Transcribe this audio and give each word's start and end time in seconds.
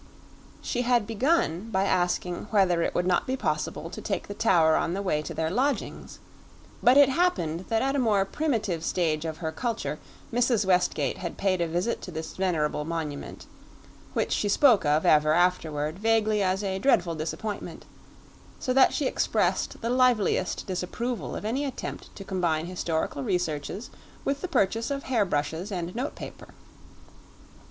She 0.63 0.81
had 0.81 1.05
begun 1.05 1.69
by 1.69 1.83
asking 1.85 2.47
whether 2.49 2.81
it 2.81 2.95
would 2.95 3.05
not 3.05 3.27
be 3.27 3.37
possible 3.37 3.91
to 3.91 4.01
take 4.01 4.27
the 4.27 4.33
Tower 4.33 4.75
on 4.75 4.95
the 4.95 5.01
way 5.03 5.21
to 5.21 5.31
their 5.35 5.51
lodgings; 5.51 6.17
but 6.81 6.97
it 6.97 7.07
happened 7.09 7.65
that 7.69 7.83
at 7.83 7.95
a 7.95 7.99
more 7.99 8.25
primitive 8.25 8.83
stage 8.83 9.25
of 9.25 9.37
her 9.45 9.51
culture 9.51 9.99
Mrs. 10.33 10.65
Westgate 10.65 11.19
had 11.19 11.37
paid 11.37 11.61
a 11.61 11.67
visit 11.67 12.01
to 12.01 12.09
this 12.09 12.33
venerable 12.35 12.83
monument, 12.83 13.45
which 14.15 14.31
she 14.31 14.49
spoke 14.49 14.85
of 14.87 15.05
ever 15.05 15.33
afterward 15.33 15.99
vaguely 15.99 16.41
as 16.41 16.63
a 16.63 16.79
dreadful 16.79 17.13
disappointment; 17.13 17.85
so 18.59 18.73
that 18.73 18.95
she 18.95 19.05
expressed 19.05 19.81
the 19.83 19.89
liveliest 19.91 20.65
disapproval 20.65 21.35
of 21.35 21.45
any 21.45 21.63
attempt 21.63 22.09
to 22.15 22.23
combine 22.23 22.65
historical 22.65 23.21
researches 23.23 23.91
with 24.25 24.41
the 24.41 24.47
purchase 24.47 24.89
of 24.89 25.03
hairbrushes 25.03 25.71
and 25.71 25.93
notepaper. 25.93 26.55